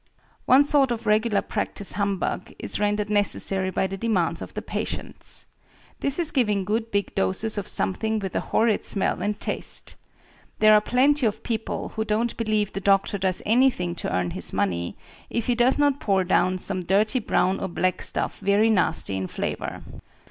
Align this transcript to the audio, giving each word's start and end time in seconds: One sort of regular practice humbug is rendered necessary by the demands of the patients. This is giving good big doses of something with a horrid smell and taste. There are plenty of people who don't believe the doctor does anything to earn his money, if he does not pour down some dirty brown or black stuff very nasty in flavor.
One 0.47 0.63
sort 0.63 0.89
of 0.89 1.05
regular 1.05 1.43
practice 1.43 1.91
humbug 1.91 2.53
is 2.57 2.79
rendered 2.79 3.07
necessary 3.11 3.69
by 3.69 3.85
the 3.85 3.97
demands 3.99 4.41
of 4.41 4.55
the 4.55 4.61
patients. 4.63 5.45
This 5.99 6.17
is 6.17 6.31
giving 6.31 6.65
good 6.65 6.89
big 6.89 7.13
doses 7.13 7.55
of 7.55 7.67
something 7.67 8.17
with 8.17 8.35
a 8.35 8.39
horrid 8.49 8.83
smell 8.83 9.21
and 9.21 9.39
taste. 9.39 9.95
There 10.57 10.73
are 10.73 10.81
plenty 10.81 11.27
of 11.27 11.43
people 11.43 11.89
who 11.89 12.03
don't 12.03 12.35
believe 12.35 12.73
the 12.73 12.79
doctor 12.81 13.19
does 13.19 13.43
anything 13.45 13.93
to 13.97 14.11
earn 14.11 14.31
his 14.31 14.51
money, 14.51 14.97
if 15.29 15.45
he 15.45 15.53
does 15.53 15.77
not 15.77 15.99
pour 15.99 16.23
down 16.23 16.57
some 16.57 16.81
dirty 16.81 17.19
brown 17.19 17.59
or 17.59 17.67
black 17.67 18.01
stuff 18.01 18.39
very 18.39 18.71
nasty 18.71 19.15
in 19.15 19.27
flavor. 19.27 19.83